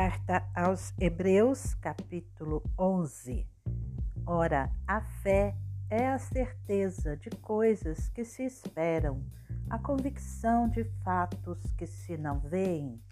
Carta 0.00 0.48
aos 0.54 0.94
Hebreus, 1.00 1.74
capítulo 1.74 2.62
11. 2.78 3.44
Ora, 4.24 4.70
a 4.86 5.00
fé 5.00 5.56
é 5.90 6.06
a 6.06 6.16
certeza 6.20 7.16
de 7.16 7.30
coisas 7.30 8.08
que 8.10 8.24
se 8.24 8.44
esperam, 8.44 9.20
a 9.68 9.76
convicção 9.76 10.68
de 10.68 10.84
fatos 11.02 11.58
que 11.76 11.84
se 11.84 12.16
não 12.16 12.38
veem. 12.38 13.02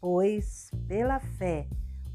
Pois, 0.00 0.70
pela 0.86 1.18
fé, 1.18 1.66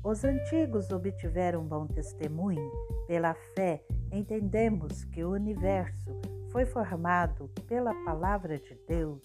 os 0.02 0.24
antigos 0.24 0.90
obtiveram 0.90 1.68
bom 1.68 1.86
testemunho. 1.86 2.72
Pela 3.06 3.34
fé, 3.54 3.84
entendemos 4.10 5.04
que 5.04 5.22
o 5.26 5.32
universo 5.32 6.18
foi 6.50 6.64
formado 6.64 7.50
pela 7.68 7.94
palavra 8.06 8.58
de 8.58 8.74
Deus, 8.88 9.22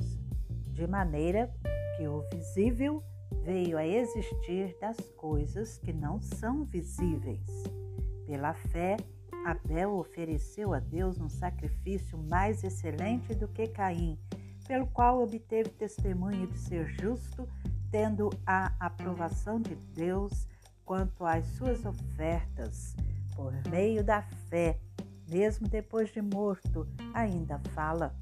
de 0.73 0.89
maneira 0.89 1.55
que 1.97 2.09
o 2.09 2.29
visível 2.35 3.01
veio 3.43 3.79
a 3.79 3.87
existir 3.87 4.77
das 4.81 4.99
coisas 5.17 5.79
que 5.79 5.93
não 5.93 6.21
são 6.21 6.65
visíveis. 6.65 7.65
Pela 8.27 8.55
fé, 8.55 8.97
Abel 9.45 9.95
ofereceu 9.95 10.75
a 10.75 10.79
Deus 10.79 11.19
um 11.19 11.29
sacrifício 11.29 12.19
mais 12.19 12.63
excelente 12.63 13.35
do 13.35 13.49
que 13.49 13.67
Caim, 13.69 14.19
pelo 14.67 14.87
qual 14.89 15.23
obteve 15.23 15.71
testemunho 15.71 16.47
de 16.47 16.59
ser 16.59 16.87
justo, 17.01 17.49
tendo 17.91 18.29
a 18.47 18.73
aprovação 18.79 19.61
de 19.61 19.75
Deus 19.75 20.47
quanto 20.85 21.25
às 21.25 21.47
suas 21.47 21.85
ofertas. 21.87 22.95
Por 23.35 23.53
meio 23.71 24.05
da 24.05 24.23
fé, 24.51 24.79
mesmo 25.29 25.69
depois 25.69 26.13
de 26.13 26.21
morto, 26.21 26.87
ainda 27.15 27.59
fala. 27.75 28.15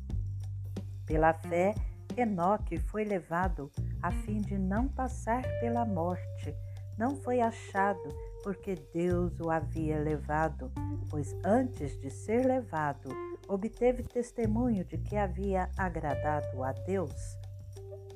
Pela 1.04 1.32
fé, 1.32 1.74
Enoque 2.16 2.78
foi 2.78 3.04
levado 3.04 3.70
a 4.02 4.10
fim 4.10 4.38
de 4.38 4.56
não 4.56 4.88
passar 4.88 5.42
pela 5.60 5.84
morte. 5.84 6.54
Não 6.96 7.14
foi 7.14 7.40
achado, 7.40 8.08
porque 8.42 8.74
Deus 8.94 9.38
o 9.38 9.50
havia 9.50 9.98
levado, 9.98 10.72
pois 11.10 11.36
antes 11.44 12.00
de 12.00 12.08
ser 12.08 12.46
levado, 12.46 13.10
obteve 13.46 14.02
testemunho 14.02 14.82
de 14.82 14.96
que 14.96 15.14
havia 15.14 15.68
agradado 15.76 16.64
a 16.64 16.72
Deus. 16.72 17.36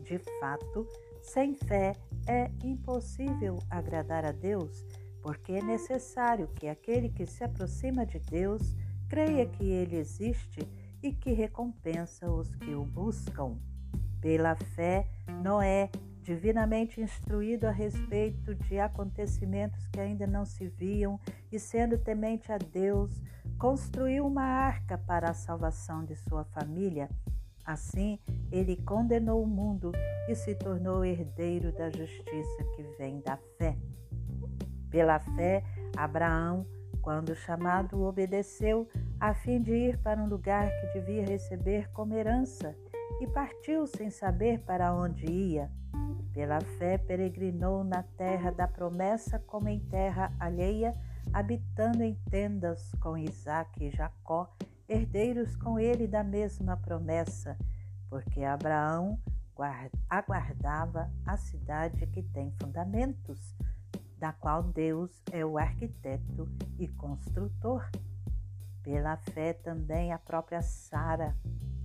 De 0.02 0.18
fato, 0.40 0.88
sem 1.20 1.54
fé 1.54 1.94
é 2.26 2.50
impossível 2.64 3.58
agradar 3.68 4.24
a 4.24 4.32
Deus, 4.32 4.86
porque 5.22 5.52
é 5.52 5.62
necessário 5.62 6.48
que 6.48 6.68
aquele 6.68 7.10
que 7.10 7.26
se 7.26 7.44
aproxima 7.44 8.06
de 8.06 8.18
Deus 8.18 8.74
creia 9.10 9.44
que 9.44 9.64
ele 9.64 9.96
existe 9.96 10.66
e 11.02 11.12
que 11.12 11.32
recompensa 11.32 12.30
os 12.30 12.54
que 12.54 12.74
o 12.74 12.84
buscam. 12.84 13.58
Pela 14.20 14.54
fé, 14.54 15.06
Noé, 15.42 15.90
divinamente 16.22 17.00
instruído 17.00 17.66
a 17.66 17.70
respeito 17.70 18.54
de 18.54 18.78
acontecimentos 18.78 19.86
que 19.88 19.98
ainda 19.98 20.26
não 20.26 20.44
se 20.44 20.68
viam 20.68 21.18
e 21.50 21.58
sendo 21.58 21.98
temente 21.98 22.52
a 22.52 22.58
Deus, 22.58 23.10
construiu 23.58 24.26
uma 24.26 24.42
arca 24.42 24.98
para 24.98 25.30
a 25.30 25.34
salvação 25.34 26.04
de 26.04 26.14
sua 26.16 26.44
família. 26.44 27.08
Assim, 27.64 28.18
ele 28.52 28.76
condenou 28.76 29.42
o 29.42 29.46
mundo 29.46 29.92
e 30.28 30.34
se 30.34 30.54
tornou 30.54 31.04
herdeiro 31.04 31.72
da 31.72 31.88
justiça 31.90 32.64
que 32.76 32.82
vem 32.98 33.20
da 33.20 33.38
fé. 33.58 33.76
Pela 34.90 35.18
fé, 35.18 35.62
Abraão, 35.96 36.66
quando 37.00 37.34
chamado, 37.34 38.02
obedeceu 38.02 38.86
a 39.18 39.32
fim 39.32 39.62
de 39.62 39.72
ir 39.72 39.98
para 39.98 40.20
um 40.20 40.28
lugar 40.28 40.68
que 40.80 40.98
devia 40.98 41.24
receber 41.24 41.90
como 41.92 42.14
herança 42.14 42.74
e 43.20 43.26
partiu 43.26 43.86
sem 43.86 44.10
saber 44.10 44.60
para 44.60 44.94
onde 44.94 45.26
ia. 45.26 45.70
Pela 46.32 46.60
fé 46.60 46.96
peregrinou 46.96 47.82
na 47.82 48.02
terra 48.02 48.50
da 48.50 48.68
promessa 48.68 49.38
como 49.38 49.68
em 49.68 49.80
terra 49.80 50.32
alheia, 50.38 50.94
habitando 51.32 52.02
em 52.02 52.14
tendas 52.30 52.92
com 53.00 53.16
Isaque 53.16 53.86
e 53.86 53.90
Jacó, 53.90 54.54
herdeiros 54.88 55.56
com 55.56 55.78
ele 55.78 56.06
da 56.06 56.22
mesma 56.22 56.76
promessa, 56.76 57.56
porque 58.08 58.42
Abraão 58.42 59.18
aguardava 60.08 61.10
a 61.26 61.36
cidade 61.36 62.06
que 62.06 62.22
tem 62.22 62.50
fundamentos, 62.52 63.54
da 64.16 64.32
qual 64.32 64.62
Deus 64.62 65.22
é 65.32 65.44
o 65.44 65.58
arquiteto 65.58 66.48
e 66.78 66.88
construtor. 66.88 67.90
Pela 68.82 69.16
fé 69.16 69.52
também 69.52 70.12
a 70.12 70.18
própria 70.18 70.62
Sara, 70.62 71.36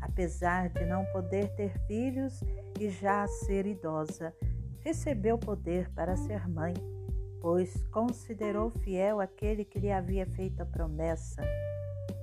apesar 0.06 0.70
de 0.70 0.86
não 0.86 1.04
poder 1.06 1.50
ter 1.56 1.78
filhos 1.88 2.44
e 2.80 2.90
já 2.90 3.28
ser 3.28 3.66
idosa, 3.66 4.34
recebeu 4.80 5.38
poder 5.38 5.90
para 5.92 6.16
ser 6.16 6.48
mãe, 6.48 6.74
pois 7.42 7.84
considerou 7.88 8.70
fiel 8.70 9.20
aquele 9.20 9.66
que 9.66 9.80
lhe 9.80 9.92
havia 9.92 10.26
feito 10.26 10.62
a 10.62 10.66
promessa. 10.66 11.42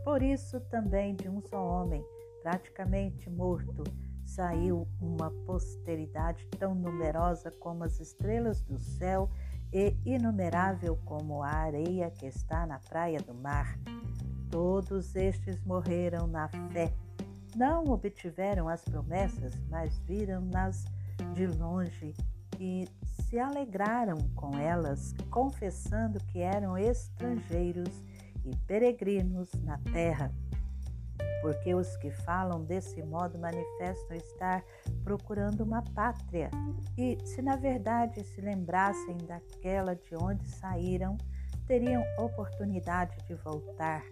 Por 0.05 0.23
isso 0.23 0.61
também 0.61 1.15
de 1.15 1.29
um 1.29 1.41
só 1.43 1.61
homem, 1.61 2.05
praticamente 2.43 3.29
morto, 3.29 3.83
saiu 4.25 4.87
uma 5.01 5.31
posteridade 5.45 6.47
tão 6.59 6.75
numerosa 6.75 7.51
como 7.51 7.85
as 7.85 7.99
estrelas 8.01 8.61
do 8.63 8.79
céu 8.79 9.29
e 9.73 9.97
inumerável 10.05 10.97
como 11.05 11.43
a 11.43 11.49
areia 11.49 12.11
que 12.11 12.27
está 12.27 12.65
na 12.65 12.79
praia 12.79 13.19
do 13.19 13.35
mar. 13.35 13.77
Todos 14.51 15.17
estes 15.17 15.61
morreram 15.65 16.27
na 16.27 16.49
fé 16.73 16.93
não 17.55 17.85
obtiveram 17.85 18.69
as 18.69 18.83
promessas, 18.83 19.55
mas 19.69 19.99
viram-nas 20.01 20.85
de 21.35 21.47
longe 21.47 22.15
e 22.59 22.89
se 23.03 23.39
alegraram 23.39 24.17
com 24.35 24.57
elas, 24.59 25.15
confessando 25.31 26.19
que 26.27 26.41
eram 26.41 26.77
estrangeiros 26.77 28.05
e 28.45 28.55
peregrinos 28.67 29.51
na 29.65 29.79
terra. 29.93 30.33
Porque 31.41 31.75
os 31.75 31.97
que 31.97 32.11
falam 32.11 32.65
desse 32.65 33.03
modo 33.03 33.39
manifestam 33.39 34.17
estar 34.17 34.63
procurando 35.03 35.63
uma 35.63 35.83
pátria, 35.83 36.51
e 36.97 37.19
se 37.25 37.43
na 37.43 37.57
verdade 37.57 38.23
se 38.23 38.41
lembrassem 38.41 39.17
daquela 39.27 39.97
de 39.97 40.15
onde 40.15 40.47
saíram, 40.47 41.19
teriam 41.67 42.05
oportunidade 42.19 43.17
de 43.27 43.35
voltar, 43.35 44.05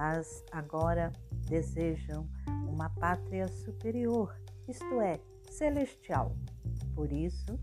mas 0.00 0.42
agora 0.50 1.12
desejam 1.46 2.26
uma 2.66 2.88
pátria 2.88 3.46
superior, 3.48 4.34
isto 4.66 4.98
é, 4.98 5.20
celestial. 5.50 6.34
Por 6.94 7.12
isso, 7.12 7.60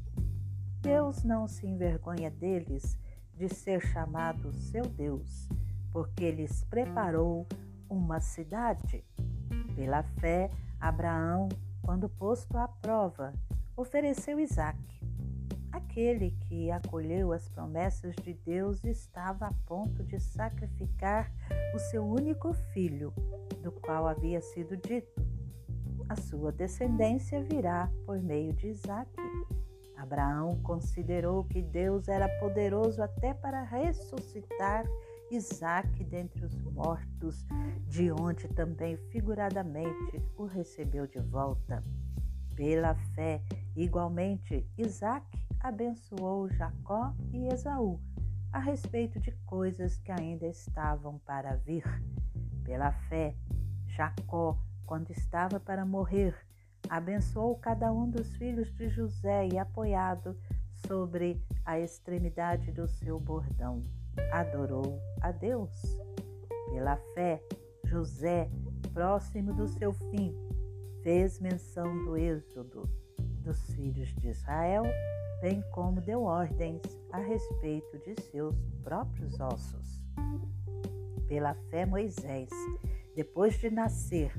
Deus 0.79 1.23
não 1.23 1.47
se 1.47 1.65
envergonha 1.65 2.29
deles 2.29 2.95
de 3.33 3.49
ser 3.49 3.81
chamado 3.81 4.53
seu 4.53 4.83
Deus, 4.83 5.49
porque 5.91 6.29
lhes 6.29 6.63
preparou 6.65 7.47
uma 7.89 8.19
cidade. 8.19 9.03
Pela 9.75 10.03
fé, 10.03 10.51
Abraão, 10.79 11.49
quando 11.81 12.07
posto 12.07 12.55
à 12.55 12.67
prova, 12.67 13.33
ofereceu 13.75 14.39
Isaque. 14.39 14.96
Aquele 15.97 16.29
que 16.41 16.69
acolheu 16.69 17.33
as 17.33 17.49
promessas 17.49 18.15
de 18.17 18.31
Deus 18.45 18.83
estava 18.83 19.47
a 19.47 19.53
ponto 19.65 20.03
de 20.03 20.19
sacrificar 20.19 21.33
o 21.73 21.79
seu 21.79 22.05
único 22.05 22.53
filho, 22.71 23.11
do 23.63 23.71
qual 23.71 24.05
havia 24.05 24.39
sido 24.39 24.77
dito: 24.77 25.19
A 26.07 26.15
sua 26.15 26.51
descendência 26.51 27.41
virá 27.41 27.91
por 28.05 28.21
meio 28.21 28.53
de 28.53 28.67
Isaque. 28.67 29.19
Abraão 29.95 30.61
considerou 30.61 31.43
que 31.45 31.63
Deus 31.63 32.07
era 32.07 32.29
poderoso 32.39 33.01
até 33.01 33.33
para 33.33 33.63
ressuscitar 33.63 34.85
Isaque 35.31 36.03
dentre 36.03 36.45
os 36.45 36.61
mortos, 36.61 37.43
de 37.87 38.11
onde 38.11 38.47
também 38.49 38.97
figuradamente 39.09 40.21
o 40.37 40.45
recebeu 40.45 41.07
de 41.07 41.17
volta. 41.21 41.83
Pela 42.53 42.93
fé, 43.15 43.41
igualmente, 43.75 44.63
Isaque 44.77 45.46
abençoou 45.59 46.49
Jacó 46.49 47.13
e 47.31 47.47
Esaú 47.47 47.99
a 48.51 48.59
respeito 48.59 49.19
de 49.19 49.31
coisas 49.45 49.97
que 49.97 50.11
ainda 50.11 50.47
estavam 50.47 51.19
para 51.19 51.55
vir. 51.57 51.83
Pela 52.63 52.91
fé, 52.91 53.35
Jacó, 53.87 54.57
quando 54.85 55.11
estava 55.11 55.59
para 55.59 55.85
morrer, 55.85 56.35
abençoou 56.89 57.55
cada 57.57 57.91
um 57.91 58.09
dos 58.09 58.35
filhos 58.35 58.73
de 58.73 58.89
José 58.89 59.47
e, 59.47 59.57
apoiado 59.57 60.37
sobre 60.87 61.41
a 61.65 61.79
extremidade 61.79 62.71
do 62.71 62.87
seu 62.87 63.19
bordão, 63.19 63.83
adorou 64.31 64.99
a 65.21 65.31
Deus. 65.31 65.71
Pela 66.69 66.97
fé, 67.13 67.41
José, 67.83 68.49
próximo 68.93 69.53
do 69.53 69.67
seu 69.67 69.93
fim, 69.93 70.33
fez 71.03 71.39
menção 71.39 72.05
do 72.05 72.17
êxodo 72.17 72.89
dos 73.43 73.61
filhos 73.71 74.13
de 74.15 74.29
Israel 74.29 74.83
bem 75.41 75.63
como 75.71 76.01
deu 76.01 76.23
ordens 76.23 76.81
a 77.11 77.19
respeito 77.19 77.97
de 77.99 78.19
seus 78.23 78.55
próprios 78.83 79.39
ossos. 79.39 80.01
Pela 81.27 81.53
fé, 81.69 81.85
Moisés, 81.85 82.49
depois 83.15 83.59
de 83.59 83.69
nascer, 83.69 84.31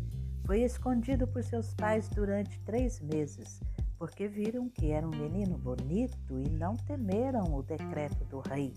foi 0.47 0.63
escondido 0.63 1.27
por 1.27 1.45
seus 1.45 1.75
pais 1.75 2.09
durante 2.09 2.59
três 2.61 3.01
meses, 3.01 3.61
porque 3.99 4.27
viram 4.27 4.69
que 4.69 4.91
era 4.91 5.07
um 5.07 5.11
menino 5.11 5.59
bonito 5.59 6.39
e 6.39 6.49
não 6.49 6.77
temeram 6.77 7.55
o 7.55 7.63
decreto 7.63 8.25
do 8.25 8.41
rei. 8.41 8.75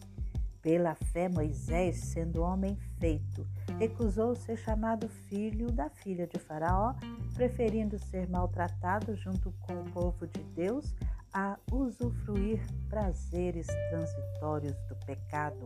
Pela 0.61 0.93
fé, 0.93 1.27
Moisés, 1.27 1.97
sendo 1.97 2.43
homem 2.43 2.77
feito, 2.99 3.47
recusou 3.79 4.35
ser 4.35 4.57
chamado 4.57 5.09
filho 5.09 5.71
da 5.71 5.89
filha 5.89 6.27
de 6.27 6.37
Faraó, 6.37 6.93
preferindo 7.33 7.97
ser 7.97 8.29
maltratado 8.29 9.15
junto 9.15 9.51
com 9.61 9.73
o 9.73 9.91
povo 9.91 10.27
de 10.27 10.43
Deus 10.53 10.93
a 11.33 11.57
usufruir 11.71 12.61
prazeres 12.89 13.67
transitórios 13.89 14.75
do 14.87 14.95
pecado. 15.05 15.65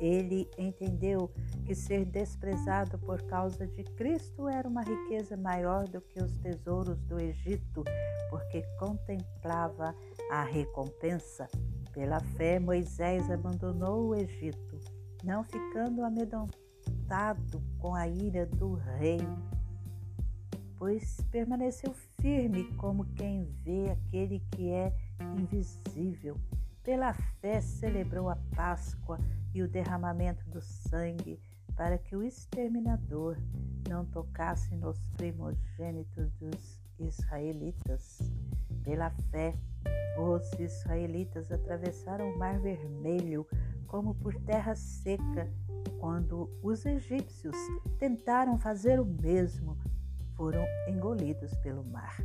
Ele 0.00 0.50
entendeu 0.58 1.30
que 1.64 1.74
ser 1.74 2.04
desprezado 2.04 2.98
por 2.98 3.22
causa 3.22 3.66
de 3.68 3.84
Cristo 3.84 4.48
era 4.48 4.68
uma 4.68 4.82
riqueza 4.82 5.36
maior 5.36 5.86
do 5.88 6.00
que 6.00 6.20
os 6.20 6.36
tesouros 6.38 7.00
do 7.02 7.20
Egito, 7.20 7.84
porque 8.28 8.62
contemplava 8.78 9.94
a 10.30 10.42
recompensa. 10.42 11.48
Pela 11.92 12.18
fé, 12.18 12.58
Moisés 12.58 13.30
abandonou 13.30 14.08
o 14.08 14.14
Egito, 14.16 14.80
não 15.22 15.44
ficando 15.44 16.02
amedrontado 16.02 17.62
com 17.78 17.94
a 17.94 18.08
ira 18.08 18.46
do 18.46 18.74
rei, 18.74 19.20
pois 20.82 21.20
permaneceu 21.30 21.94
firme 22.20 22.64
como 22.76 23.04
quem 23.14 23.44
vê 23.62 23.92
aquele 23.92 24.40
que 24.50 24.68
é 24.68 24.92
invisível. 25.38 26.36
Pela 26.82 27.12
fé, 27.12 27.60
celebrou 27.60 28.28
a 28.28 28.34
Páscoa 28.56 29.16
e 29.54 29.62
o 29.62 29.68
derramamento 29.68 30.44
do 30.50 30.60
sangue, 30.60 31.38
para 31.76 31.96
que 31.98 32.16
o 32.16 32.24
exterminador 32.24 33.36
não 33.88 34.04
tocasse 34.04 34.74
nos 34.74 34.98
primogênitos 35.16 36.32
dos 36.32 36.80
israelitas. 36.98 38.18
Pela 38.82 39.10
fé, 39.30 39.54
os 40.18 40.52
israelitas 40.58 41.52
atravessaram 41.52 42.28
o 42.28 42.36
Mar 42.36 42.58
Vermelho 42.58 43.46
como 43.86 44.16
por 44.16 44.34
terra 44.34 44.74
seca, 44.74 45.48
quando 46.00 46.50
os 46.60 46.84
egípcios 46.84 47.56
tentaram 48.00 48.58
fazer 48.58 48.98
o 48.98 49.04
mesmo, 49.04 49.78
foram 50.36 50.64
engolidos 50.88 51.54
pelo 51.56 51.84
mar. 51.84 52.16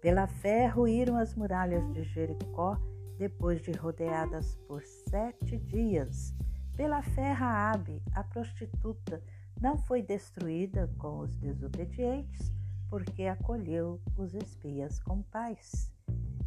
Pela 0.00 0.26
fé, 0.26 0.66
ruíram 0.66 1.16
as 1.16 1.34
muralhas 1.34 1.86
de 1.92 2.02
Jericó 2.04 2.78
depois 3.18 3.60
de 3.60 3.72
rodeadas 3.72 4.56
por 4.66 4.82
sete 4.82 5.58
dias. 5.58 6.34
Pela 6.74 7.02
fé, 7.02 7.32
Raabe, 7.32 8.02
a 8.14 8.24
prostituta, 8.24 9.22
não 9.60 9.76
foi 9.76 10.00
destruída 10.00 10.90
com 10.96 11.18
os 11.18 11.36
desobedientes, 11.36 12.50
porque 12.88 13.24
acolheu 13.24 14.00
os 14.16 14.32
espias 14.34 14.98
com 15.00 15.20
paz. 15.22 15.92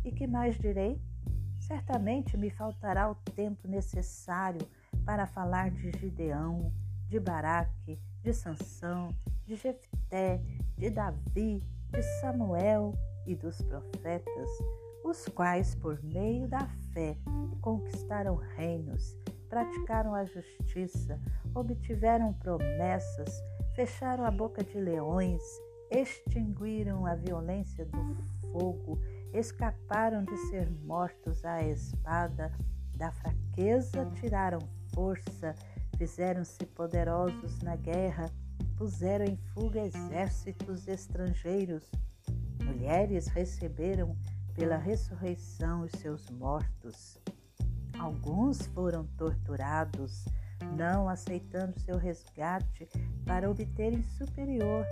E 0.04 0.12
que 0.12 0.26
mais 0.26 0.58
direi? 0.58 1.00
Certamente 1.60 2.36
me 2.36 2.50
faltará 2.50 3.10
o 3.10 3.16
tempo 3.16 3.68
necessário 3.68 4.68
para 5.06 5.28
falar 5.28 5.70
de 5.70 5.92
Gideão, 5.92 6.74
de 7.08 7.20
Baraque, 7.20 8.02
de 8.24 8.34
Sansão, 8.34 9.10
de 9.46 9.56
Jefté, 9.56 10.42
de 10.78 10.90
Davi, 10.90 11.64
de 11.92 12.02
Samuel 12.22 12.94
e 13.26 13.36
dos 13.36 13.62
profetas, 13.62 14.50
os 15.04 15.26
quais, 15.30 15.76
por 15.76 16.02
meio 16.04 16.48
da 16.48 16.66
fé, 16.94 17.18
conquistaram 17.62 18.36
reinos, 18.36 19.18
praticaram 19.50 20.16
a 20.16 20.26
justiça, 20.26 21.20
obtiveram 21.54 22.34
promessas, 22.34 23.44
fecharam 23.76 24.24
a 24.24 24.32
boca 24.32 24.64
de 24.64 24.80
leões, 24.80 25.42
extinguiram 25.92 27.06
a 27.06 27.16
violência 27.16 27.86
do 27.86 28.16
fogo, 28.52 29.00
escaparam 29.34 30.24
de 30.24 30.38
ser 30.50 30.70
mortos 30.84 31.44
à 31.44 31.62
espada, 31.64 32.52
da 32.96 33.12
fraqueza 33.12 34.10
tiraram 34.16 34.60
força, 34.94 35.54
fizeram-se 35.98 36.66
poderosos 36.68 37.60
na 37.62 37.76
guerra, 37.76 38.30
puseram 38.78 39.26
em 39.26 39.38
fuga 39.54 39.82
exércitos 39.86 40.88
estrangeiros. 40.88 41.90
Mulheres 42.64 43.28
receberam 43.28 44.16
pela 44.54 44.78
ressurreição 44.78 45.82
os 45.82 45.92
seus 45.94 46.30
mortos. 46.30 47.18
Alguns 48.00 48.66
foram 48.68 49.06
torturados, 49.18 50.26
não 50.76 51.08
aceitando 51.08 51.80
seu 51.80 51.98
resgate 51.98 52.88
para 53.26 53.50
obterem 53.50 54.04
superior 54.04 54.86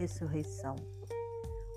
ressurreição. 0.00 0.76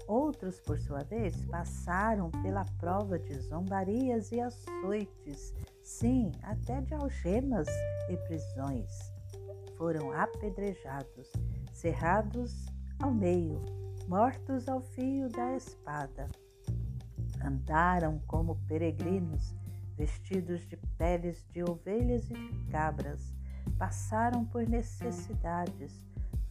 Outros, 0.07 0.59
por 0.61 0.79
sua 0.79 1.03
vez, 1.03 1.45
passaram 1.45 2.29
pela 2.41 2.65
prova 2.77 3.19
de 3.19 3.33
zombarias 3.39 4.31
e 4.31 4.39
açoites, 4.39 5.53
sim, 5.83 6.31
até 6.41 6.81
de 6.81 6.93
algemas 6.93 7.67
e 8.09 8.17
prisões. 8.17 9.12
Foram 9.83 10.13
apedrejados, 10.13 11.29
cerrados 11.73 12.67
ao 12.99 13.11
meio, 13.13 13.61
mortos 14.07 14.69
ao 14.69 14.79
fio 14.79 15.27
da 15.27 15.57
espada. 15.57 16.29
Andaram 17.43 18.17
como 18.25 18.55
peregrinos, 18.65 19.53
vestidos 19.97 20.65
de 20.69 20.77
peles 20.97 21.45
de 21.51 21.63
ovelhas 21.63 22.31
e 22.31 22.33
de 22.33 22.71
cabras, 22.71 23.35
passaram 23.77 24.45
por 24.45 24.65
necessidades, 24.65 26.01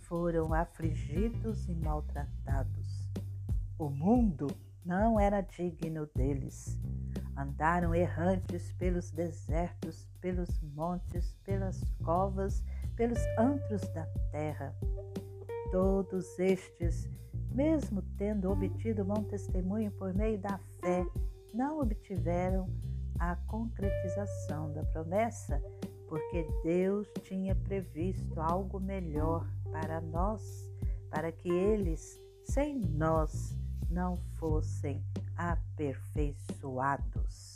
foram 0.01 0.53
afligidos 0.53 1.67
e 1.71 1.75
maltratados. 1.75 3.09
O 3.79 3.89
mundo 3.89 4.47
não 4.85 5.19
era 5.19 5.41
digno 5.41 6.07
deles. 6.15 6.79
Andaram 7.35 7.95
errantes 7.95 8.73
pelos 8.73 9.11
desertos, 9.11 10.07
pelos 10.21 10.61
montes, 10.61 11.35
pelas 11.43 11.83
covas, 12.05 12.63
pelos 12.97 13.21
antros 13.39 13.83
da 13.95 14.07
terra. 14.31 14.75
Todos 15.71 16.39
estes 16.39 17.09
mesmo 17.55 18.03
tendo 18.17 18.51
obtido 18.51 19.05
bom 19.05 19.23
testemunho 19.25 19.91
por 19.93 20.15
meio 20.15 20.39
da 20.39 20.59
fé, 20.81 21.05
não 21.53 21.81
obtiveram 21.81 22.67
a 23.19 23.37
concretização 23.47 24.73
da 24.73 24.83
promessa, 24.85 25.63
porque 26.09 26.47
Deus 26.65 27.07
tinha 27.23 27.55
previsto 27.55 28.41
algo 28.41 28.81
melhor 28.81 29.47
para 29.71 30.01
nós, 30.01 30.67
para 31.11 31.31
que 31.31 31.51
eles, 31.51 32.19
sem 32.45 32.81
nós, 32.81 33.55
não 33.91 34.17
fossem 34.39 35.05
aperfeiçoados. 35.37 37.52